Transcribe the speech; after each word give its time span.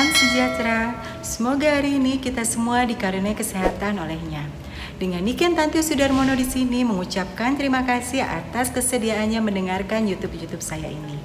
Salam 0.00 0.16
sejahtera. 0.16 0.96
Semoga 1.20 1.76
hari 1.76 2.00
ini 2.00 2.16
kita 2.16 2.40
semua 2.40 2.88
dikaruniai 2.88 3.36
kesehatan 3.36 4.00
olehnya. 4.00 4.48
Dengan 4.96 5.20
Niken 5.20 5.52
Tanti 5.52 5.84
Sudarmono 5.84 6.32
di 6.32 6.48
sini 6.48 6.88
mengucapkan 6.88 7.52
terima 7.60 7.84
kasih 7.84 8.24
atas 8.24 8.72
kesediaannya 8.72 9.44
mendengarkan 9.44 10.08
YouTube-YouTube 10.08 10.64
saya 10.64 10.88
ini. 10.88 11.20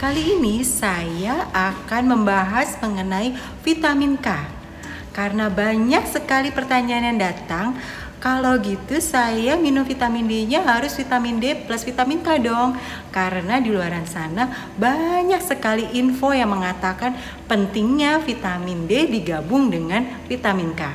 Kali 0.00 0.40
ini 0.40 0.64
saya 0.64 1.52
akan 1.52 2.16
membahas 2.16 2.80
mengenai 2.80 3.36
vitamin 3.60 4.16
K. 4.16 4.32
Karena 5.12 5.52
banyak 5.52 6.08
sekali 6.08 6.48
pertanyaan 6.48 7.12
yang 7.12 7.20
datang 7.20 7.76
kalau 8.24 8.56
gitu 8.56 9.04
saya 9.04 9.52
minum 9.52 9.84
vitamin 9.84 10.24
D-nya 10.24 10.64
harus 10.64 10.96
vitamin 10.96 11.36
D 11.36 11.52
plus 11.68 11.84
vitamin 11.84 12.24
K 12.24 12.40
dong. 12.40 12.72
Karena 13.12 13.60
di 13.60 13.68
luar 13.68 13.92
sana 14.08 14.72
banyak 14.80 15.44
sekali 15.44 15.92
info 15.92 16.32
yang 16.32 16.48
mengatakan 16.48 17.12
pentingnya 17.44 18.24
vitamin 18.24 18.88
D 18.88 19.12
digabung 19.12 19.68
dengan 19.68 20.24
vitamin 20.24 20.72
K. 20.72 20.88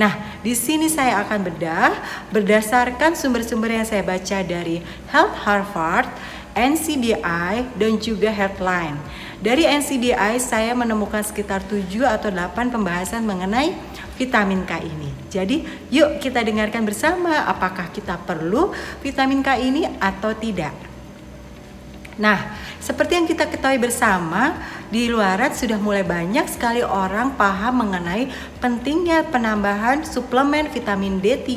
Nah, 0.00 0.40
di 0.40 0.56
sini 0.56 0.88
saya 0.88 1.20
akan 1.20 1.52
bedah 1.52 1.92
berdasarkan 2.32 3.12
sumber-sumber 3.12 3.76
yang 3.76 3.84
saya 3.84 4.00
baca 4.00 4.40
dari 4.40 4.80
Health 5.12 5.36
Harvard, 5.44 6.08
NCBI, 6.56 7.76
dan 7.76 8.00
juga 8.00 8.32
Healthline. 8.32 8.96
Dari 9.40 9.68
NCBI 9.68 10.40
saya 10.40 10.72
menemukan 10.72 11.20
sekitar 11.20 11.60
7 11.64 11.84
atau 12.08 12.32
8 12.32 12.72
pembahasan 12.72 13.24
mengenai 13.28 13.76
vitamin 14.20 14.68
K 14.68 14.84
ini. 14.84 15.08
Jadi, 15.32 15.64
yuk 15.88 16.20
kita 16.20 16.44
dengarkan 16.44 16.84
bersama 16.84 17.48
apakah 17.48 17.88
kita 17.88 18.20
perlu 18.20 18.76
vitamin 19.00 19.40
K 19.40 19.56
ini 19.56 19.88
atau 19.96 20.36
tidak. 20.36 20.76
Nah, 22.20 22.52
seperti 22.76 23.16
yang 23.16 23.24
kita 23.24 23.48
ketahui 23.48 23.80
bersama, 23.80 24.52
di 24.92 25.08
luaran 25.08 25.56
sudah 25.56 25.80
mulai 25.80 26.04
banyak 26.04 26.44
sekali 26.52 26.84
orang 26.84 27.32
paham 27.32 27.80
mengenai 27.80 28.28
pentingnya 28.60 29.24
penambahan 29.32 30.04
suplemen 30.04 30.68
vitamin 30.68 31.16
D3 31.16 31.48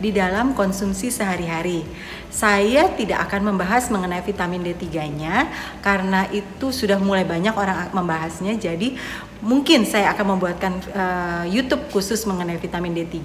di 0.00 0.08
dalam 0.08 0.56
konsumsi 0.56 1.12
sehari-hari. 1.12 1.84
Saya 2.30 2.94
tidak 2.94 3.26
akan 3.26 3.52
membahas 3.52 3.90
mengenai 3.90 4.22
vitamin 4.22 4.62
D3-nya 4.62 5.50
karena 5.82 6.30
itu 6.30 6.70
sudah 6.70 6.96
mulai 7.02 7.26
banyak 7.26 7.52
orang 7.52 7.90
membahasnya. 7.90 8.54
Jadi 8.54 8.94
mungkin 9.42 9.82
saya 9.82 10.14
akan 10.14 10.38
membuatkan 10.38 10.72
uh, 10.94 11.44
YouTube 11.50 11.90
khusus 11.90 12.22
mengenai 12.24 12.56
vitamin 12.56 12.94
D3. 12.94 13.18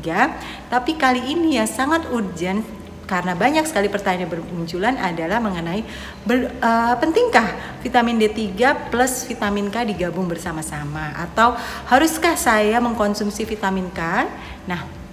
Tapi 0.67 0.97
kali 0.97 1.22
ini 1.31 1.62
yang 1.62 1.70
sangat 1.70 2.09
urgent 2.09 2.66
karena 3.06 3.38
banyak 3.38 3.70
sekali 3.70 3.86
pertanyaan 3.86 4.25
bermunculan 4.25 4.97
adalah 4.97 5.38
mengenai 5.38 5.86
ber, 6.25 6.50
uh, 6.58 6.97
pentingkah 6.97 7.78
vitamin 7.86 8.17
D3 8.17 8.90
plus 8.90 9.30
vitamin 9.30 9.69
K 9.69 9.86
digabung 9.86 10.25
bersama-sama 10.25 11.14
atau 11.14 11.53
haruskah 11.86 12.34
saya 12.34 12.81
mengkonsumsi 12.81 13.45
vitamin 13.45 13.94
K? 13.94 14.25
Nah, 14.66 15.05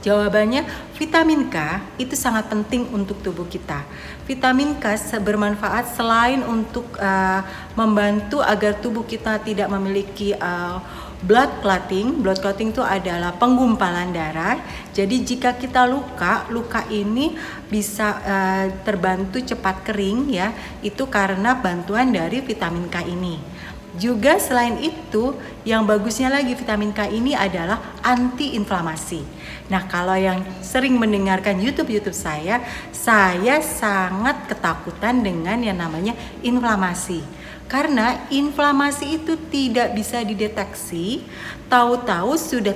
Jawabannya, 0.00 0.64
vitamin 0.96 1.52
K 1.52 1.84
itu 2.00 2.16
sangat 2.16 2.48
penting 2.48 2.88
untuk 2.88 3.20
tubuh 3.20 3.44
kita. 3.44 3.84
Vitamin 4.24 4.80
K 4.80 4.96
bermanfaat 5.20 5.92
selain 5.92 6.40
untuk 6.40 6.88
uh, 6.96 7.44
membantu 7.76 8.40
agar 8.40 8.80
tubuh 8.80 9.04
kita 9.04 9.36
tidak 9.44 9.68
memiliki 9.68 10.32
uh, 10.40 10.80
blood 11.20 11.60
clotting. 11.60 12.24
Blood 12.24 12.40
clotting 12.40 12.72
itu 12.72 12.80
adalah 12.80 13.36
penggumpalan 13.36 14.08
darah. 14.16 14.56
Jadi 14.96 15.20
jika 15.20 15.52
kita 15.60 15.84
luka, 15.84 16.48
luka 16.48 16.88
ini 16.88 17.36
bisa 17.68 18.24
uh, 18.24 18.64
terbantu 18.80 19.44
cepat 19.44 19.84
kering 19.84 20.32
ya. 20.32 20.56
Itu 20.80 21.12
karena 21.12 21.60
bantuan 21.60 22.08
dari 22.08 22.40
vitamin 22.40 22.88
K 22.88 23.04
ini. 23.04 23.49
Juga 23.98 24.38
selain 24.38 24.78
itu, 24.78 25.34
yang 25.66 25.82
bagusnya 25.82 26.30
lagi 26.30 26.54
vitamin 26.54 26.94
K 26.94 27.10
ini 27.10 27.34
adalah 27.34 27.98
anti 28.06 28.54
inflamasi. 28.54 29.22
Nah, 29.66 29.86
kalau 29.90 30.14
yang 30.14 30.46
sering 30.62 30.94
mendengarkan 30.94 31.58
YouTube-YouTube 31.58 32.14
saya, 32.14 32.62
saya 32.94 33.58
sangat 33.62 34.46
ketakutan 34.46 35.22
dengan 35.22 35.58
yang 35.58 35.78
namanya 35.78 36.14
inflamasi. 36.42 37.22
Karena 37.70 38.26
inflamasi 38.34 39.22
itu 39.22 39.38
tidak 39.46 39.94
bisa 39.94 40.22
dideteksi, 40.26 41.22
tahu-tahu 41.70 42.34
sudah 42.34 42.74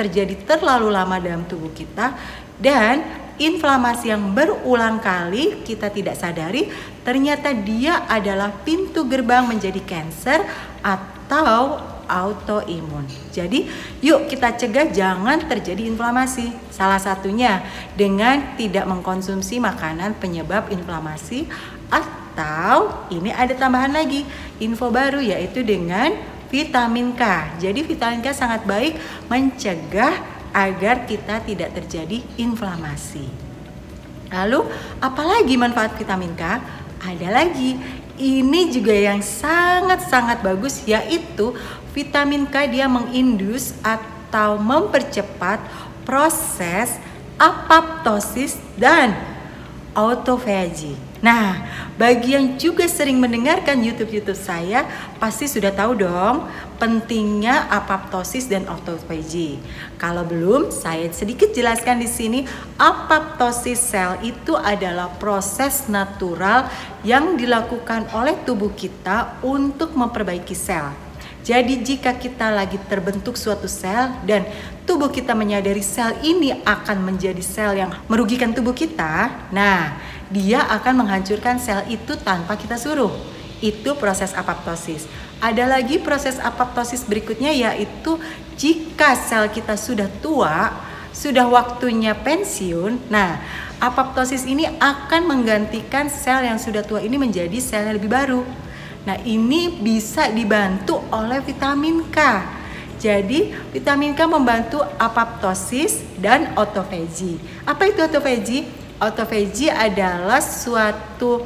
terjadi 0.00 0.32
terlalu 0.48 0.88
lama 0.88 1.20
dalam 1.20 1.44
tubuh 1.44 1.68
kita 1.76 2.16
dan 2.56 3.19
inflamasi 3.40 4.12
yang 4.12 4.36
berulang 4.36 5.00
kali 5.00 5.64
kita 5.64 5.88
tidak 5.88 6.14
sadari 6.20 6.68
ternyata 7.00 7.56
dia 7.56 8.04
adalah 8.04 8.52
pintu 8.52 9.08
gerbang 9.08 9.48
menjadi 9.48 9.80
cancer 9.88 10.44
atau 10.84 11.80
autoimun. 12.10 13.06
Jadi, 13.30 13.70
yuk 14.02 14.26
kita 14.26 14.58
cegah 14.58 14.90
jangan 14.90 15.46
terjadi 15.46 15.86
inflamasi. 15.86 16.50
Salah 16.74 16.98
satunya 16.98 17.62
dengan 17.94 18.58
tidak 18.58 18.82
mengkonsumsi 18.90 19.62
makanan 19.62 20.18
penyebab 20.18 20.74
inflamasi 20.74 21.46
atau 21.86 23.06
ini 23.14 23.30
ada 23.30 23.54
tambahan 23.54 23.94
lagi 23.94 24.26
info 24.58 24.90
baru 24.90 25.22
yaitu 25.22 25.62
dengan 25.62 26.10
vitamin 26.50 27.14
K. 27.14 27.22
Jadi 27.62 27.80
vitamin 27.86 28.20
K 28.26 28.34
sangat 28.34 28.66
baik 28.66 28.98
mencegah 29.30 30.39
agar 30.54 31.06
kita 31.06 31.42
tidak 31.42 31.74
terjadi 31.76 32.22
inflamasi. 32.38 33.26
Lalu, 34.30 34.66
apalagi 35.02 35.58
manfaat 35.58 35.98
vitamin 35.98 36.34
K? 36.38 36.62
Ada 37.02 37.28
lagi. 37.30 37.74
Ini 38.20 38.68
juga 38.68 38.92
yang 38.92 39.24
sangat-sangat 39.24 40.44
bagus 40.44 40.84
yaitu 40.84 41.56
vitamin 41.96 42.44
K 42.46 42.68
dia 42.68 42.86
mengindus 42.86 43.72
atau 43.80 44.60
mempercepat 44.60 45.58
proses 46.04 47.00
apoptosis 47.40 48.60
dan 48.76 49.29
autophagy. 49.94 50.94
Nah, 51.20 51.68
bagi 52.00 52.32
yang 52.32 52.56
juga 52.56 52.88
sering 52.88 53.20
mendengarkan 53.20 53.84
YouTube-YouTube 53.84 54.38
saya, 54.38 54.88
pasti 55.20 55.44
sudah 55.44 55.68
tahu 55.68 56.00
dong 56.00 56.48
pentingnya 56.80 57.68
apoptosis 57.68 58.48
dan 58.48 58.64
autophagy. 58.64 59.60
Kalau 60.00 60.24
belum, 60.24 60.72
saya 60.72 61.12
sedikit 61.12 61.52
jelaskan 61.52 62.00
di 62.00 62.08
sini. 62.08 62.48
Apoptosis 62.80 63.84
sel 63.84 64.16
itu 64.24 64.56
adalah 64.56 65.12
proses 65.20 65.92
natural 65.92 66.72
yang 67.04 67.36
dilakukan 67.36 68.08
oleh 68.16 68.40
tubuh 68.48 68.72
kita 68.72 69.36
untuk 69.44 69.92
memperbaiki 69.92 70.56
sel. 70.56 71.09
Jadi 71.40 71.80
jika 71.80 72.12
kita 72.12 72.52
lagi 72.52 72.76
terbentuk 72.84 73.32
suatu 73.32 73.64
sel 73.64 74.12
dan 74.28 74.44
tubuh 74.84 75.08
kita 75.08 75.32
menyadari 75.32 75.80
sel 75.80 76.12
ini 76.20 76.52
akan 76.62 77.00
menjadi 77.00 77.40
sel 77.40 77.72
yang 77.80 77.88
merugikan 78.12 78.52
tubuh 78.52 78.76
kita, 78.76 79.48
nah 79.48 79.96
dia 80.28 80.60
akan 80.68 81.04
menghancurkan 81.04 81.56
sel 81.56 81.88
itu 81.88 82.12
tanpa 82.20 82.60
kita 82.60 82.76
suruh. 82.76 83.12
Itu 83.60 83.96
proses 83.96 84.36
apoptosis. 84.36 85.08
Ada 85.40 85.64
lagi 85.64 85.96
proses 86.00 86.36
apoptosis 86.36 87.08
berikutnya 87.08 87.52
yaitu 87.52 88.20
jika 88.60 89.16
sel 89.16 89.48
kita 89.48 89.80
sudah 89.80 90.08
tua, 90.20 90.76
sudah 91.16 91.48
waktunya 91.48 92.12
pensiun. 92.12 93.08
Nah, 93.08 93.40
apoptosis 93.80 94.44
ini 94.44 94.68
akan 94.68 95.24
menggantikan 95.24 96.12
sel 96.12 96.44
yang 96.44 96.60
sudah 96.60 96.84
tua 96.84 97.00
ini 97.00 97.16
menjadi 97.16 97.56
sel 97.56 97.88
yang 97.88 97.96
lebih 97.96 98.12
baru. 98.12 98.44
Nah, 99.08 99.16
ini 99.24 99.80
bisa 99.80 100.28
dibantu 100.28 101.00
oleh 101.08 101.40
vitamin 101.40 102.08
K. 102.12 102.18
Jadi, 103.00 103.48
vitamin 103.72 104.12
K 104.12 104.28
membantu 104.28 104.84
apoptosis 105.00 106.04
dan 106.20 106.52
autophagy. 106.52 107.40
Apa 107.64 107.88
itu 107.88 108.04
autophagy? 108.04 108.80
autophagy 109.00 109.72
adalah 109.72 110.44
suatu 110.44 111.40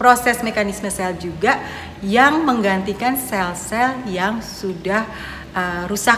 proses 0.00 0.40
mekanisme 0.40 0.88
sel 0.88 1.12
juga 1.20 1.60
yang 2.00 2.40
menggantikan 2.40 3.20
sel-sel 3.20 4.08
yang 4.08 4.40
sudah 4.40 5.04
uh, 5.52 5.84
rusak 5.84 6.16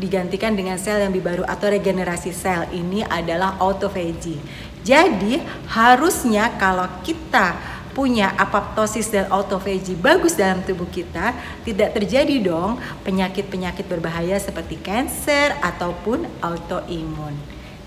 digantikan 0.00 0.56
dengan 0.56 0.80
sel 0.80 1.04
yang 1.04 1.12
lebih 1.12 1.28
baru 1.28 1.44
atau 1.44 1.68
regenerasi 1.68 2.32
sel 2.32 2.64
ini 2.72 3.04
adalah 3.04 3.60
autophagy. 3.60 4.40
Jadi 4.80 5.36
harusnya 5.68 6.56
kalau 6.56 6.88
kita 7.04 7.52
punya 7.90 8.32
apoptosis 8.38 9.10
dan 9.10 9.26
autophagy 9.28 9.98
bagus 9.98 10.38
dalam 10.38 10.62
tubuh 10.62 10.86
kita, 10.88 11.34
tidak 11.66 11.94
terjadi 11.94 12.36
dong 12.42 12.78
penyakit-penyakit 13.02 13.86
berbahaya 13.86 14.38
seperti 14.38 14.78
kanker 14.78 15.58
ataupun 15.62 16.26
autoimun. 16.42 17.34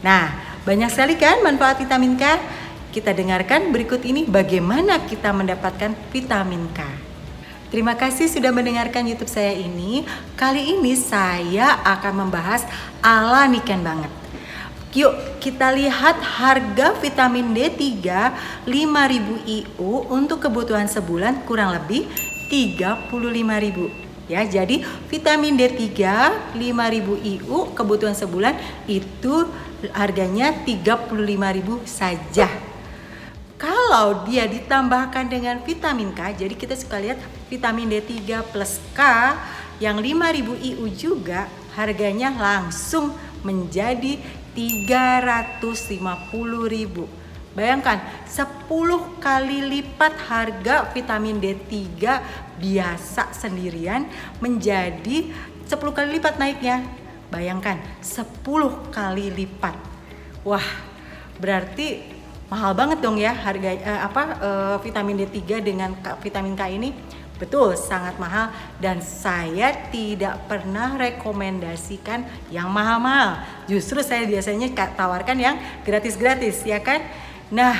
Nah, 0.04 0.36
banyak 0.68 0.92
sekali 0.92 1.16
kan 1.16 1.44
manfaat 1.44 1.80
vitamin 1.80 2.20
K? 2.20 2.24
Kita 2.94 3.10
dengarkan 3.10 3.74
berikut 3.74 4.06
ini 4.06 4.30
bagaimana 4.30 5.02
kita 5.04 5.34
mendapatkan 5.34 5.98
vitamin 6.14 6.70
K. 6.72 6.86
Terima 7.74 7.98
kasih 7.98 8.30
sudah 8.30 8.54
mendengarkan 8.54 9.02
YouTube 9.10 9.34
saya 9.34 9.58
ini. 9.58 10.06
Kali 10.38 10.78
ini 10.78 10.94
saya 10.94 11.82
akan 11.82 12.28
membahas 12.28 12.70
ala 13.02 13.50
niken 13.50 13.82
banget. 13.82 14.23
Yuk 14.94 15.42
kita 15.42 15.74
lihat 15.74 16.22
harga 16.22 16.94
vitamin 17.02 17.50
D3 17.50 18.06
5000 18.70 18.70
IU 19.42 19.92
untuk 20.14 20.46
kebutuhan 20.46 20.86
sebulan 20.86 21.50
kurang 21.50 21.74
lebih 21.74 22.06
35.000 22.54 24.30
ya. 24.30 24.46
Jadi 24.46 24.86
vitamin 25.10 25.58
D3 25.58 25.90
5.000 26.54 26.62
IU 27.26 27.74
kebutuhan 27.74 28.14
sebulan 28.14 28.54
itu 28.86 29.50
harganya 29.98 30.54
35.000 30.62 31.10
saja. 31.90 32.48
Kalau 33.58 34.28
dia 34.28 34.46
ditambahkan 34.46 35.26
dengan 35.26 35.58
vitamin 35.64 36.12
K, 36.12 36.36
jadi 36.36 36.54
kita 36.54 36.76
suka 36.78 37.00
lihat 37.00 37.18
vitamin 37.50 37.90
D3 37.90 38.46
plus 38.52 38.78
K 38.94 39.02
yang 39.82 39.98
5000 39.98 40.70
IU 40.70 40.86
juga 40.94 41.50
harganya 41.74 42.30
langsung 42.30 43.16
menjadi 43.42 44.22
350.000. 44.56 47.24
Bayangkan 47.54 48.02
10 48.26 49.22
kali 49.22 49.62
lipat 49.62 50.14
harga 50.26 50.90
vitamin 50.90 51.38
D3 51.38 52.02
biasa 52.58 53.30
sendirian 53.30 54.10
menjadi 54.42 55.30
10 55.70 55.78
kali 55.94 56.18
lipat 56.18 56.42
naiknya. 56.42 56.82
Bayangkan 57.30 57.78
10 58.02 58.34
kali 58.90 59.30
lipat. 59.30 59.78
Wah, 60.42 60.66
berarti 61.38 62.02
mahal 62.50 62.74
banget 62.74 63.06
dong 63.06 63.22
ya 63.22 63.38
harga 63.38 63.70
eh, 63.70 64.02
apa 64.02 64.22
eh, 64.42 64.78
vitamin 64.82 65.22
D3 65.22 65.38
dengan 65.62 65.94
vitamin 66.26 66.58
K 66.58 66.74
ini. 66.74 66.90
Betul, 67.42 67.74
sangat 67.74 68.22
mahal 68.22 68.54
dan 68.78 69.02
saya 69.02 69.74
tidak 69.90 70.46
pernah 70.46 70.94
rekomendasikan 70.94 72.24
yang 72.54 72.70
mahal-mahal. 72.70 73.42
Justru 73.66 74.06
saya 74.06 74.24
biasanya 74.30 74.70
tawarkan 74.94 75.38
yang 75.42 75.56
gratis-gratis, 75.82 76.62
ya 76.62 76.78
kan? 76.78 77.02
Nah, 77.50 77.74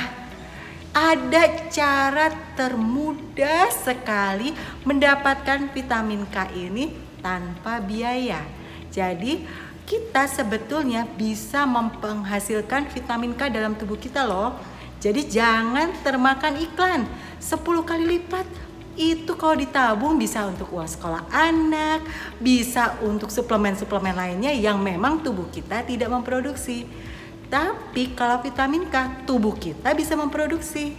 ada 0.90 1.70
cara 1.70 2.34
termudah 2.58 3.70
sekali 3.70 4.54
mendapatkan 4.82 5.70
vitamin 5.70 6.26
K 6.26 6.50
ini 6.54 6.90
tanpa 7.22 7.78
biaya. 7.78 8.42
Jadi, 8.90 9.46
kita 9.84 10.24
sebetulnya 10.26 11.04
bisa 11.04 11.68
menghasilkan 11.68 12.88
vitamin 12.88 13.36
K 13.36 13.52
dalam 13.52 13.76
tubuh 13.76 14.00
kita 14.00 14.24
loh. 14.24 14.56
Jadi 15.04 15.28
jangan 15.28 15.92
termakan 16.00 16.56
iklan 16.56 17.04
10 17.36 17.60
kali 17.84 18.08
lipat 18.08 18.48
itu 18.94 19.34
kalau 19.34 19.58
ditabung 19.58 20.14
bisa 20.14 20.46
untuk 20.46 20.70
uang 20.70 20.86
sekolah 20.86 21.26
anak, 21.30 22.06
bisa 22.38 22.98
untuk 23.02 23.30
suplemen-suplemen 23.30 24.14
lainnya 24.14 24.54
yang 24.54 24.78
memang 24.78 25.22
tubuh 25.22 25.50
kita 25.50 25.82
tidak 25.82 26.10
memproduksi. 26.10 26.86
Tapi 27.50 28.14
kalau 28.14 28.42
vitamin 28.42 28.86
K, 28.90 29.26
tubuh 29.26 29.54
kita 29.54 29.94
bisa 29.94 30.14
memproduksi. 30.18 30.94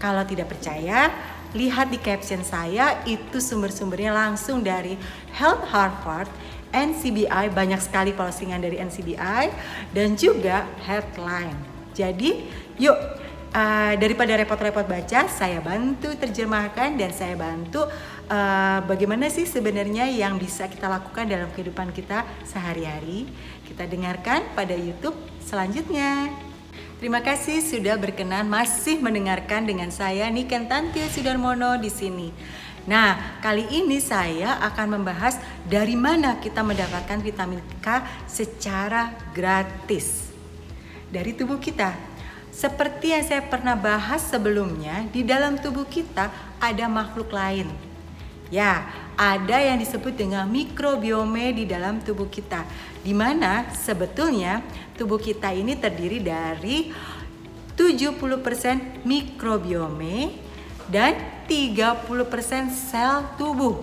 Kalau 0.00 0.24
tidak 0.24 0.48
percaya, 0.52 1.12
lihat 1.52 1.92
di 1.92 2.00
caption 2.00 2.40
saya, 2.40 3.04
itu 3.04 3.36
sumber-sumbernya 3.36 4.12
langsung 4.12 4.64
dari 4.64 4.96
Health 5.36 5.68
Harvard, 5.68 6.30
NCBI, 6.72 7.52
banyak 7.52 7.80
sekali 7.82 8.16
postingan 8.16 8.64
dari 8.64 8.80
NCBI, 8.80 9.44
dan 9.92 10.16
juga 10.16 10.64
headline. 10.88 11.58
Jadi, 11.92 12.48
yuk 12.80 13.19
uh, 13.54 13.94
daripada 13.98 14.34
repot-repot 14.38 14.86
baca, 14.86 15.26
saya 15.30 15.58
bantu 15.62 16.14
terjemahkan 16.14 16.94
dan 16.98 17.10
saya 17.14 17.34
bantu 17.34 17.86
uh, 18.30 18.78
bagaimana 18.86 19.30
sih 19.30 19.46
sebenarnya 19.46 20.08
yang 20.10 20.38
bisa 20.38 20.66
kita 20.66 20.86
lakukan 20.86 21.26
dalam 21.26 21.50
kehidupan 21.54 21.90
kita 21.94 22.26
sehari-hari. 22.46 23.26
Kita 23.66 23.86
dengarkan 23.86 24.50
pada 24.54 24.74
YouTube 24.74 25.14
selanjutnya. 25.42 26.30
Terima 27.00 27.24
kasih 27.24 27.64
sudah 27.64 27.96
berkenan 27.96 28.44
masih 28.44 29.00
mendengarkan 29.00 29.64
dengan 29.64 29.88
saya 29.88 30.28
Niken 30.28 30.68
Tantio 30.68 31.08
Sudarmono 31.08 31.80
di 31.80 31.88
sini. 31.88 32.28
Nah, 32.84 33.40
kali 33.40 33.68
ini 33.72 34.00
saya 34.00 34.60
akan 34.72 35.00
membahas 35.00 35.40
dari 35.64 35.96
mana 35.96 36.40
kita 36.40 36.60
mendapatkan 36.60 37.20
vitamin 37.20 37.60
K 37.80 38.04
secara 38.28 39.16
gratis 39.32 40.28
dari 41.08 41.32
tubuh 41.32 41.56
kita. 41.56 42.09
Seperti 42.50 43.14
yang 43.14 43.24
saya 43.24 43.46
pernah 43.46 43.78
bahas 43.78 44.26
sebelumnya, 44.26 45.06
di 45.14 45.22
dalam 45.22 45.56
tubuh 45.56 45.86
kita 45.86 46.28
ada 46.58 46.86
makhluk 46.90 47.30
lain. 47.30 47.70
Ya, 48.50 48.82
ada 49.14 49.62
yang 49.62 49.78
disebut 49.78 50.18
dengan 50.18 50.50
mikrobiome 50.50 51.54
di 51.54 51.64
dalam 51.70 52.02
tubuh 52.02 52.26
kita. 52.26 52.66
Di 53.06 53.14
mana 53.14 53.70
sebetulnya 53.70 54.58
tubuh 54.98 55.22
kita 55.22 55.54
ini 55.54 55.78
terdiri 55.78 56.18
dari 56.18 56.90
70% 57.78 59.06
mikrobiome 59.06 60.34
dan 60.90 61.14
30% 61.46 62.74
sel 62.74 63.22
tubuh. 63.38 63.78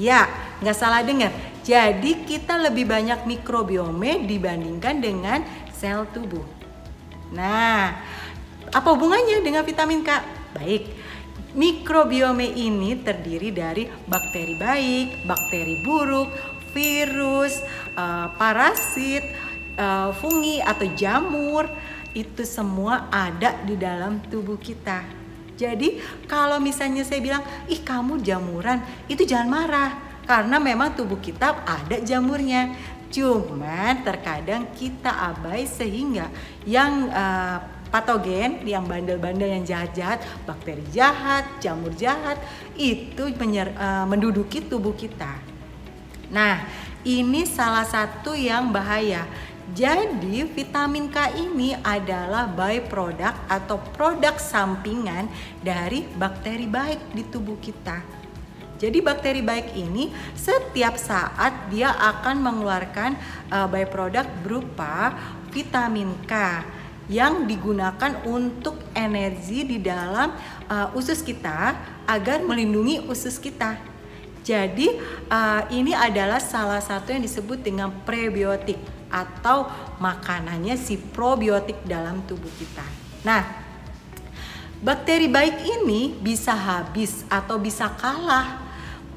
Ya, 0.00 0.24
nggak 0.64 0.76
salah 0.76 1.04
dengar. 1.04 1.30
Jadi 1.60 2.24
kita 2.24 2.56
lebih 2.56 2.88
banyak 2.88 3.28
mikrobiome 3.28 4.24
dibandingkan 4.24 5.04
dengan 5.04 5.44
sel 5.76 6.08
tubuh. 6.08 6.55
Nah, 7.34 7.90
apa 8.70 8.88
hubungannya 8.94 9.42
dengan 9.42 9.66
vitamin 9.66 10.06
K? 10.06 10.10
Baik, 10.54 10.94
mikrobiome 11.58 12.46
ini 12.54 13.02
terdiri 13.02 13.50
dari 13.50 13.90
bakteri 14.06 14.54
baik, 14.54 15.26
bakteri 15.26 15.82
buruk, 15.82 16.30
virus, 16.70 17.58
uh, 17.98 18.30
parasit, 18.38 19.26
uh, 19.74 20.14
fungi 20.14 20.62
atau 20.62 20.86
jamur. 20.94 21.66
Itu 22.16 22.48
semua 22.48 23.10
ada 23.12 23.60
di 23.66 23.76
dalam 23.76 24.22
tubuh 24.24 24.56
kita. 24.56 25.04
Jadi 25.56 26.00
kalau 26.28 26.60
misalnya 26.60 27.04
saya 27.04 27.20
bilang, 27.20 27.44
ih 27.68 27.80
kamu 27.80 28.20
jamuran, 28.20 28.80
itu 29.08 29.24
jangan 29.24 29.48
marah. 29.48 29.92
Karena 30.26 30.58
memang 30.58 30.92
tubuh 30.96 31.22
kita 31.22 31.64
ada 31.64 31.96
jamurnya. 32.02 32.76
Cuman 33.10 34.02
terkadang 34.02 34.66
kita 34.74 35.08
abai 35.08 35.64
sehingga 35.64 36.26
yang 36.66 37.06
uh, 37.10 37.62
patogen, 37.88 38.66
yang 38.66 38.84
bandel-bandel 38.84 39.46
yang 39.46 39.64
jahat-jahat, 39.64 40.20
bakteri 40.42 40.82
jahat, 40.90 41.46
jamur 41.62 41.94
jahat 41.94 42.36
itu 42.74 43.30
menyer, 43.38 43.70
uh, 43.78 44.04
menduduki 44.04 44.60
tubuh 44.60 44.92
kita. 44.92 45.38
Nah, 46.28 46.66
ini 47.06 47.46
salah 47.46 47.86
satu 47.86 48.34
yang 48.34 48.74
bahaya. 48.74 49.22
Jadi 49.66 50.46
vitamin 50.46 51.10
K 51.10 51.34
ini 51.34 51.74
adalah 51.82 52.46
byproduct 52.46 53.50
atau 53.50 53.82
produk 53.94 54.38
sampingan 54.38 55.26
dari 55.58 56.06
bakteri 56.06 56.70
baik 56.70 57.10
di 57.10 57.26
tubuh 57.26 57.58
kita. 57.58 58.25
Jadi 58.76 59.00
bakteri 59.00 59.40
baik 59.40 59.72
ini 59.72 60.12
setiap 60.36 61.00
saat 61.00 61.72
dia 61.72 61.96
akan 61.96 62.44
mengeluarkan 62.44 63.16
uh, 63.48 63.64
byproduct 63.72 64.28
berupa 64.44 65.16
vitamin 65.48 66.12
K 66.28 66.60
yang 67.08 67.46
digunakan 67.46 68.18
untuk 68.26 68.76
energi 68.92 69.64
di 69.64 69.78
dalam 69.80 70.34
uh, 70.68 70.92
usus 70.92 71.22
kita 71.22 71.72
agar 72.04 72.42
melindungi 72.44 73.06
usus 73.08 73.38
kita. 73.40 73.78
Jadi 74.46 74.94
uh, 75.26 75.66
ini 75.74 75.90
adalah 75.90 76.38
salah 76.38 76.78
satu 76.78 77.10
yang 77.10 77.22
disebut 77.24 77.64
dengan 77.66 77.90
prebiotik 78.06 78.78
atau 79.10 79.66
makanannya 79.98 80.76
si 80.78 80.98
probiotik 80.98 81.82
dalam 81.82 82.22
tubuh 82.26 82.50
kita. 82.54 82.84
Nah, 83.26 83.42
bakteri 84.82 85.26
baik 85.26 85.66
ini 85.66 86.14
bisa 86.14 86.54
habis 86.54 87.26
atau 87.26 87.58
bisa 87.58 87.90
kalah 87.98 88.65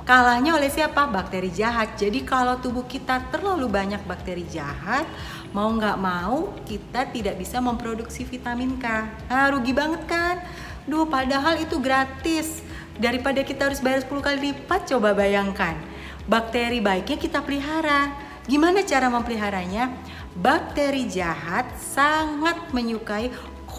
Kalahnya 0.10 0.58
oleh 0.58 0.74
siapa? 0.74 1.06
Bakteri 1.06 1.54
jahat. 1.54 1.94
Jadi 1.94 2.25
kalau 2.25 2.58
tubuh 2.58 2.82
kita 2.89 3.30
terlalu 3.30 3.70
banyak 3.70 4.01
bakteri 4.10 4.42
jahat, 4.50 5.06
mau 5.54 5.70
nggak 5.70 6.01
mau 6.01 6.50
kita 6.66 7.13
tidak 7.13 7.38
bisa 7.38 7.62
memproduksi 7.62 8.25
vitamin 8.25 8.82
K. 8.82 9.06
Nah, 9.30 9.54
rugi 9.54 9.70
banget 9.70 10.01
kan? 10.10 10.42
Duh, 10.89 11.06
padahal 11.06 11.62
itu 11.62 11.78
gratis. 11.78 12.66
Daripada 12.98 13.46
kita 13.46 13.70
harus 13.70 13.86
bayar 13.86 14.01
10 14.01 14.18
kali 14.18 14.38
lipat, 14.50 14.89
coba 14.89 15.13
bayangkan. 15.13 15.78
Bakteri 16.25 16.82
baiknya 16.82 17.22
kita 17.22 17.46
pelihara. 17.46 18.10
Gimana 18.50 18.82
cara 18.82 19.13
mempeliharanya? 19.13 19.94
Bakteri 20.34 21.06
jahat 21.06 21.70
sangat 21.78 22.74
menyukai 22.74 23.30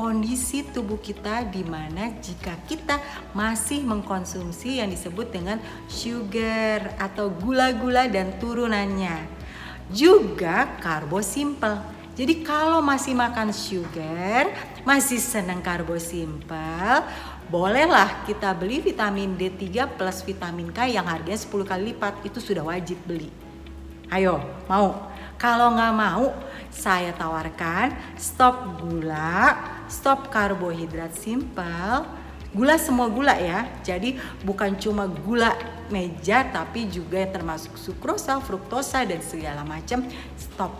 kondisi 0.00 0.64
tubuh 0.64 0.96
kita 0.96 1.44
di 1.44 1.60
mana 1.60 2.08
jika 2.24 2.56
kita 2.64 2.96
masih 3.36 3.84
mengkonsumsi 3.84 4.80
yang 4.80 4.88
disebut 4.88 5.28
dengan 5.28 5.60
sugar 5.92 6.96
atau 6.96 7.28
gula-gula 7.28 8.08
dan 8.08 8.32
turunannya. 8.40 9.28
Juga 9.92 10.80
karbo 10.80 11.20
simple. 11.20 11.76
Jadi 12.16 12.40
kalau 12.40 12.80
masih 12.80 13.12
makan 13.12 13.52
sugar, 13.52 14.48
masih 14.88 15.20
senang 15.20 15.60
karbo 15.60 16.00
simple, 16.00 17.04
bolehlah 17.52 18.24
kita 18.24 18.56
beli 18.56 18.80
vitamin 18.80 19.36
D3 19.36 19.84
plus 20.00 20.24
vitamin 20.24 20.72
K 20.72 20.96
yang 20.96 21.04
harganya 21.04 21.36
10 21.36 21.68
kali 21.68 21.92
lipat, 21.92 22.24
itu 22.24 22.40
sudah 22.40 22.64
wajib 22.64 22.96
beli. 23.04 23.28
Ayo, 24.08 24.40
mau? 24.64 25.12
Kalau 25.40 25.72
nggak 25.72 25.94
mau, 25.96 26.36
saya 26.68 27.16
tawarkan 27.16 27.96
stop 28.20 28.76
gula, 28.84 29.79
stop 29.90 30.30
karbohidrat 30.30 31.12
simple, 31.18 32.06
gula 32.54 32.78
semua 32.78 33.10
gula 33.10 33.34
ya. 33.36 33.66
Jadi 33.82 34.16
bukan 34.46 34.78
cuma 34.78 35.10
gula 35.10 35.52
meja 35.90 36.46
tapi 36.46 36.86
juga 36.86 37.26
termasuk 37.26 37.74
sukrosa, 37.74 38.38
fruktosa 38.38 39.02
dan 39.02 39.18
segala 39.20 39.66
macam. 39.66 40.06
Stop. 40.38 40.78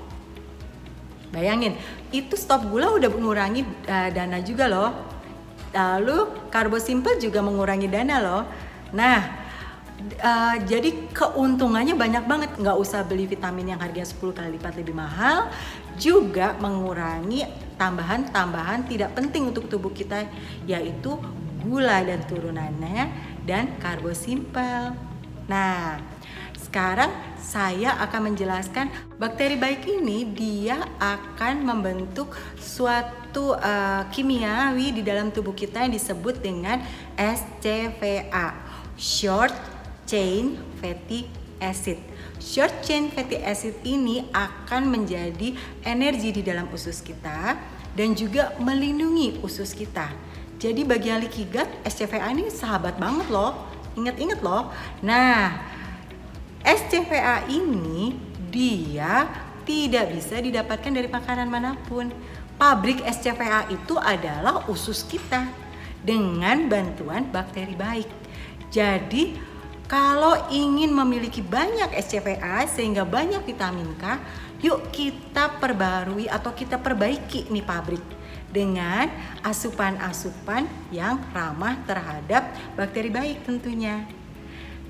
Bayangin, 1.31 1.79
itu 2.11 2.35
stop 2.35 2.67
gula 2.67 2.90
udah 2.95 3.11
mengurangi 3.11 3.62
uh, 3.87 4.09
dana 4.11 4.38
juga 4.43 4.67
loh. 4.67 4.90
Lalu 5.71 6.50
karbo 6.50 6.79
simple 6.83 7.19
juga 7.23 7.38
mengurangi 7.38 7.87
dana 7.87 8.19
loh. 8.19 8.43
Nah, 8.90 9.39
uh, 10.21 10.57
jadi 10.64 10.90
keuntungannya 11.12 11.95
banyak 11.95 12.25
banget. 12.25 12.50
Nggak 12.57 12.76
usah 12.80 13.04
beli 13.04 13.28
vitamin 13.28 13.76
yang 13.76 13.80
harganya 13.80 14.09
10 14.09 14.37
kali 14.37 14.49
lipat 14.57 14.75
lebih 14.76 14.95
mahal. 14.97 15.49
Juga 16.00 16.57
mengurangi 16.59 17.45
tambahan-tambahan 17.76 18.88
tidak 18.88 19.16
penting 19.16 19.49
untuk 19.49 19.69
tubuh 19.69 19.92
kita 19.92 20.28
yaitu 20.69 21.16
gula 21.61 22.00
dan 22.04 22.25
turunannya 22.25 23.09
dan 23.45 23.76
karbo 23.80 24.12
simpel. 24.16 24.97
Nah, 25.49 26.00
sekarang 26.57 27.11
saya 27.40 27.99
akan 27.99 28.33
menjelaskan 28.33 28.87
bakteri 29.19 29.59
baik 29.59 29.83
ini 29.90 30.23
dia 30.23 30.87
akan 31.02 31.66
membentuk 31.66 32.37
suatu 32.57 33.59
uh, 33.59 34.07
kimiawi 34.14 34.95
di 34.95 35.02
dalam 35.02 35.35
tubuh 35.35 35.57
kita 35.57 35.83
yang 35.83 35.90
disebut 35.90 36.38
dengan 36.38 36.78
SCFA, 37.19 38.54
short 38.95 39.79
chain 40.11 40.59
fatty 40.83 41.31
acid. 41.62 42.02
Short 42.43 42.83
chain 42.83 43.14
fatty 43.14 43.38
acid 43.38 43.79
ini 43.87 44.26
akan 44.35 44.90
menjadi 44.90 45.55
energi 45.87 46.35
di 46.35 46.43
dalam 46.43 46.67
usus 46.75 46.99
kita 46.99 47.55
dan 47.95 48.19
juga 48.19 48.59
melindungi 48.59 49.38
usus 49.47 49.71
kita. 49.71 50.11
Jadi 50.59 50.83
bagi 50.83 51.09
ahli 51.14 51.31
kigat, 51.31 51.71
SCVA 51.87 52.35
ini 52.35 52.50
sahabat 52.50 52.99
banget 52.99 53.31
loh. 53.31 53.55
Ingat-ingat 53.95 54.43
loh. 54.43 54.75
Nah, 55.07 55.57
SCVA 56.67 57.47
ini 57.49 58.12
dia 58.50 59.31
tidak 59.62 60.11
bisa 60.11 60.43
didapatkan 60.43 60.90
dari 60.90 61.07
makanan 61.07 61.49
mana 61.49 61.79
pun. 61.87 62.11
Pabrik 62.61 63.00
SCVA 63.07 63.73
itu 63.73 63.97
adalah 63.97 64.69
usus 64.69 65.07
kita 65.07 65.49
dengan 66.05 66.69
bantuan 66.69 67.25
bakteri 67.33 67.73
baik. 67.73 68.09
Jadi 68.69 69.50
kalau 69.90 70.38
ingin 70.54 70.94
memiliki 70.94 71.42
banyak 71.42 71.90
SCVA 71.99 72.62
sehingga 72.70 73.02
banyak 73.02 73.42
vitamin 73.42 73.90
K, 73.99 74.23
yuk 74.62 74.94
kita 74.94 75.59
perbarui 75.59 76.30
atau 76.30 76.54
kita 76.54 76.78
perbaiki 76.78 77.50
nih 77.50 77.66
pabrik 77.66 78.04
dengan 78.54 79.11
asupan-asupan 79.42 80.70
yang 80.94 81.18
ramah 81.35 81.75
terhadap 81.90 82.54
bakteri 82.78 83.11
baik 83.11 83.42
tentunya. 83.42 84.06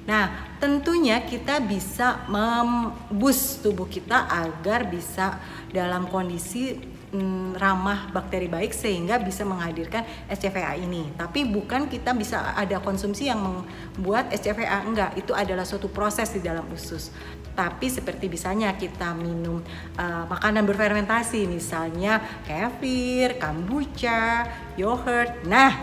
Nah, 0.05 0.53
tentunya 0.61 1.25
kita 1.25 1.65
bisa 1.65 2.21
membus 2.29 3.57
tubuh 3.65 3.89
kita 3.89 4.29
agar 4.29 4.85
bisa 4.85 5.41
dalam 5.73 6.13
kondisi 6.13 6.77
mm, 7.11 7.59
ramah 7.59 8.11
bakteri 8.15 8.47
baik 8.47 8.71
sehingga 8.75 9.19
bisa 9.19 9.43
menghadirkan 9.43 10.07
SCVA 10.31 10.79
ini. 10.79 11.11
Tapi 11.15 11.47
bukan 11.47 11.91
kita 11.91 12.15
bisa 12.15 12.55
ada 12.55 12.79
konsumsi 12.83 13.29
yang 13.29 13.43
membuat 13.43 14.31
SCVA 14.35 14.87
enggak, 14.87 15.19
itu 15.19 15.35
adalah 15.35 15.67
suatu 15.67 15.91
proses 15.91 16.31
di 16.31 16.41
dalam 16.41 16.67
usus. 16.71 17.11
Tapi 17.55 17.91
seperti 17.91 18.31
misalnya 18.31 18.73
kita 18.79 19.13
minum 19.13 19.61
uh, 19.99 20.25
makanan 20.31 20.65
berfermentasi 20.65 21.45
misalnya 21.51 22.23
kefir, 22.47 23.37
kombucha, 23.37 24.47
yogurt. 24.79 25.45
Nah, 25.45 25.75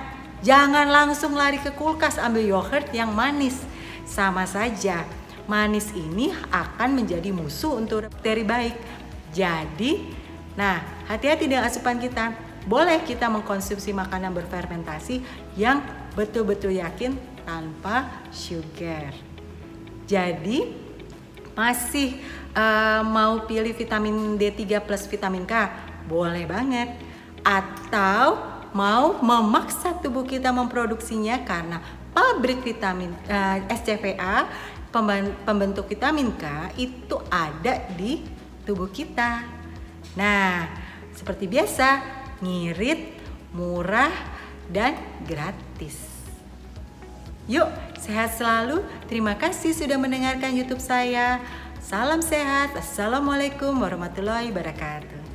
jangan 0.42 0.88
langsung 0.88 1.36
lari 1.36 1.60
ke 1.60 1.76
kulkas 1.76 2.18
ambil 2.18 2.44
yogurt 2.48 2.90
yang 2.96 3.12
manis. 3.12 3.62
Sama 4.08 4.48
saja, 4.48 5.04
manis 5.52 5.92
ini 5.92 6.32
akan 6.50 6.96
menjadi 6.96 7.36
musuh 7.36 7.76
untuk 7.76 8.08
bakteri 8.08 8.48
baik. 8.48 8.76
Jadi, 9.36 10.08
nah, 10.58 10.82
hati-hati 11.08 11.46
dengan 11.46 11.70
asupan 11.70 12.02
kita. 12.02 12.34
Boleh 12.68 13.00
kita 13.08 13.32
mengkonsumsi 13.32 13.96
makanan 13.96 14.36
berfermentasi 14.36 15.24
yang 15.56 15.80
betul-betul 16.20 16.76
yakin 16.76 17.16
tanpa 17.48 18.12
sugar. 18.28 19.16
Jadi, 20.04 20.68
masih 21.56 22.20
uh, 22.52 23.02
mau 23.08 23.48
pilih 23.48 23.72
vitamin 23.72 24.36
D3 24.36 24.84
plus 24.84 25.08
vitamin 25.08 25.48
K? 25.48 25.72
Boleh 26.12 26.44
banget. 26.44 26.92
Atau 27.40 28.36
mau 28.76 29.18
memaksa 29.24 29.96
tubuh 29.98 30.28
kita 30.28 30.52
memproduksinya 30.52 31.42
karena 31.48 31.80
pabrik 32.12 32.62
vitamin 32.62 33.16
uh, 33.26 33.64
eh, 33.64 33.74
SCVA 33.74 34.46
pembentuk 35.46 35.88
vitamin 35.90 36.34
K 36.36 36.74
itu 36.78 37.18
ada 37.32 37.86
di 37.96 38.22
tubuh 38.68 38.92
kita. 38.92 39.57
Nah, 40.18 40.66
seperti 41.14 41.46
biasa, 41.46 42.02
ngirit, 42.42 43.14
murah, 43.54 44.10
dan 44.74 44.98
gratis. 45.24 46.10
Yuk, 47.48 47.70
sehat 48.02 48.36
selalu. 48.36 48.84
Terima 49.08 49.38
kasih 49.38 49.72
sudah 49.72 49.96
mendengarkan 49.96 50.52
YouTube 50.52 50.82
saya. 50.82 51.40
Salam 51.80 52.20
sehat. 52.20 52.76
Assalamualaikum 52.76 53.72
warahmatullahi 53.78 54.52
wabarakatuh. 54.52 55.27